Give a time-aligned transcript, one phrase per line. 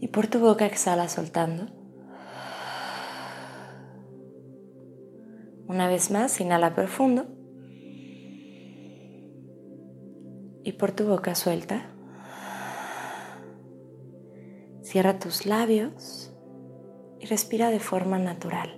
[0.00, 1.66] y por tu boca exhala soltando.
[5.68, 7.26] Una vez más, inhala profundo.
[10.64, 11.90] Y por tu boca suelta.
[14.82, 16.34] Cierra tus labios
[17.20, 18.70] y respira de forma natural.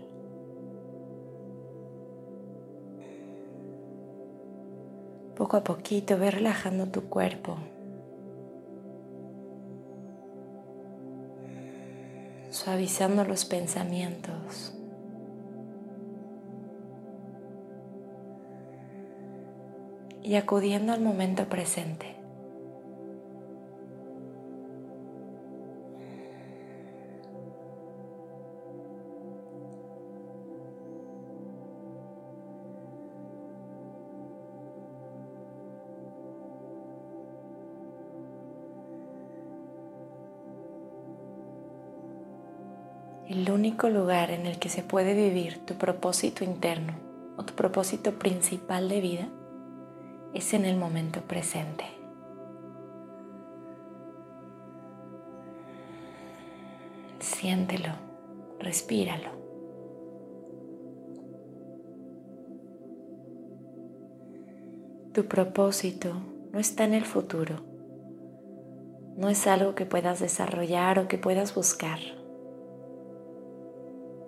[5.36, 7.56] Poco a poquito ve relajando tu cuerpo.
[12.62, 14.72] Suavizando los pensamientos.
[20.22, 22.21] Y acudiendo al momento presente.
[43.32, 46.92] El único lugar en el que se puede vivir tu propósito interno
[47.38, 49.28] o tu propósito principal de vida
[50.34, 51.84] es en el momento presente.
[57.20, 57.94] Siéntelo,
[58.60, 59.30] respíralo.
[65.14, 66.12] Tu propósito
[66.52, 67.64] no está en el futuro,
[69.16, 72.21] no es algo que puedas desarrollar o que puedas buscar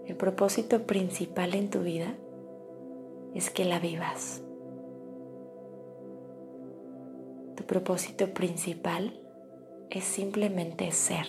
[0.06, 2.14] el propósito principal en tu vida
[3.34, 4.42] es que la vivas.
[7.56, 9.18] Tu propósito principal
[9.90, 11.26] es simplemente ser.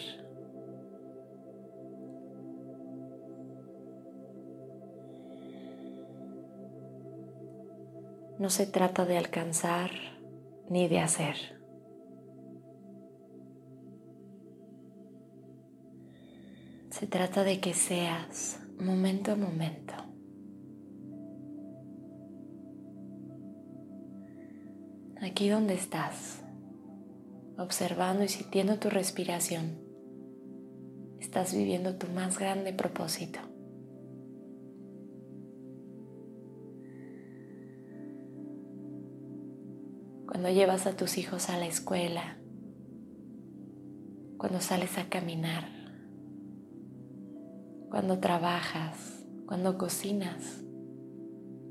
[8.37, 9.91] No se trata de alcanzar
[10.69, 11.35] ni de hacer.
[16.89, 19.93] Se trata de que seas momento a momento.
[25.21, 26.43] Aquí donde estás,
[27.57, 29.79] observando y sintiendo tu respiración,
[31.19, 33.39] estás viviendo tu más grande propósito.
[40.27, 42.37] Cuando llevas a tus hijos a la escuela,
[44.37, 45.74] cuando sales a caminar,
[47.95, 50.65] cuando trabajas, cuando cocinas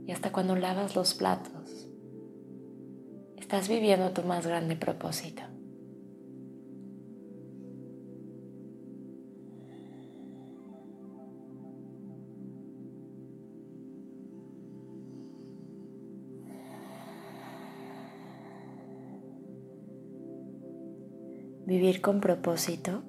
[0.06, 1.86] y hasta cuando lavas los platos.
[3.36, 5.42] Estás viviendo tu más grande propósito.
[21.66, 23.02] Vivir con propósito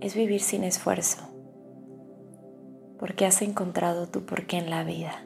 [0.00, 1.37] es vivir sin esfuerzo,
[3.08, 5.24] porque has encontrado tu porqué en la vida.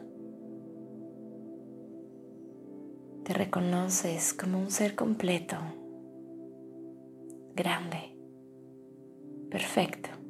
[3.25, 5.57] Te reconoces como un ser completo,
[7.53, 8.17] grande,
[9.51, 10.22] perfecto.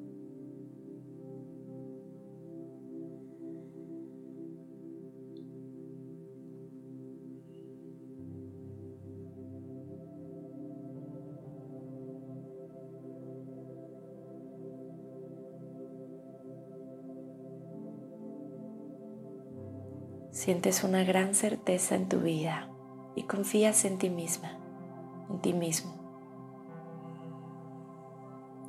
[20.44, 22.68] Sientes una gran certeza en tu vida
[23.16, 24.60] y confías en ti misma,
[25.30, 25.94] en ti mismo.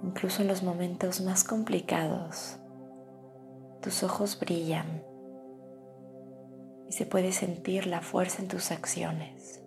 [0.04, 2.60] Incluso en los momentos más complicados,
[3.82, 5.02] tus ojos brillan
[6.88, 9.60] y se puede sentir la fuerza en tus acciones.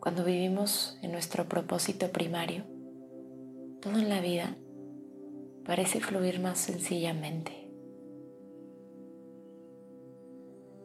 [0.00, 2.64] Cuando vivimos en nuestro propósito primario,
[3.80, 4.56] todo en la vida
[5.64, 7.52] parece fluir más sencillamente.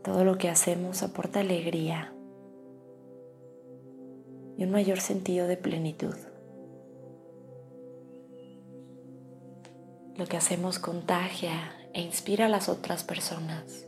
[0.04, 2.14] Todo lo que hacemos aporta alegría
[4.58, 6.16] y un mayor sentido de plenitud.
[10.16, 13.88] Lo que hacemos contagia e inspira a las otras personas,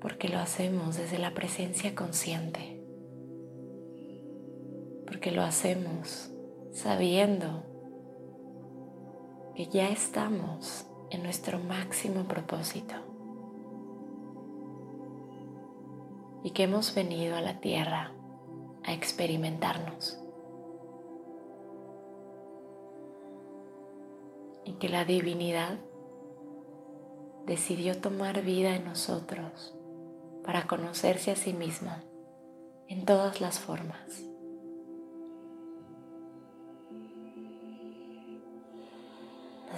[0.00, 2.80] porque lo hacemos desde la presencia consciente,
[5.06, 6.30] porque lo hacemos
[6.72, 7.64] sabiendo
[9.54, 12.94] que ya estamos en nuestro máximo propósito
[16.44, 18.12] y que hemos venido a la tierra
[18.84, 20.22] a experimentarnos
[24.64, 25.78] y que la divinidad
[27.46, 29.74] decidió tomar vida en nosotros
[30.44, 32.04] para conocerse a sí misma
[32.86, 34.27] en todas las formas.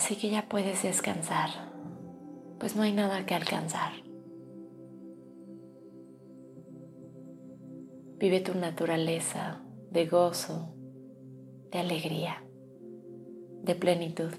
[0.00, 1.50] Así que ya puedes descansar,
[2.58, 3.92] pues no hay nada que alcanzar.
[8.16, 10.74] Vive tu naturaleza de gozo,
[11.70, 12.42] de alegría,
[13.62, 14.32] de plenitud.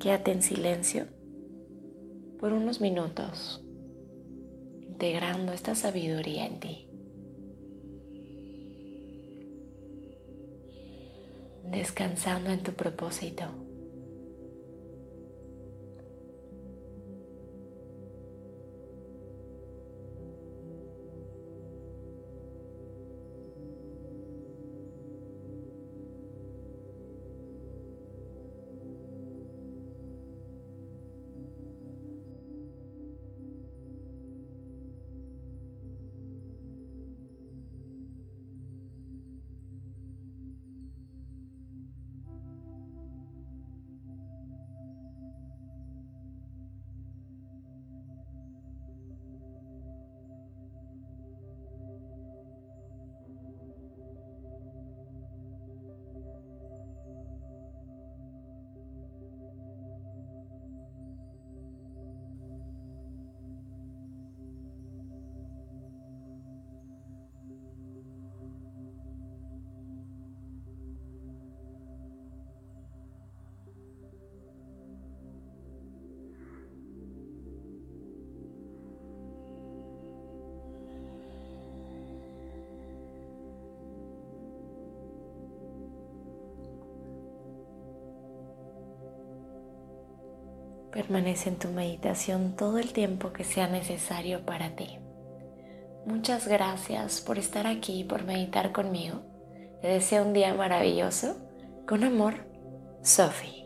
[0.00, 1.06] Quédate en silencio
[2.40, 3.64] por unos minutos,
[4.80, 6.85] integrando esta sabiduría en ti.
[11.70, 13.65] Descansando en tu propósito.
[90.96, 94.98] Permanece en tu meditación todo el tiempo que sea necesario para ti.
[96.06, 99.20] Muchas gracias por estar aquí y por meditar conmigo.
[99.82, 101.36] Te deseo un día maravilloso.
[101.86, 102.46] Con amor,
[103.02, 103.65] Sophie.